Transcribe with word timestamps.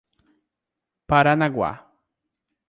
Paranaguá 1.07 1.75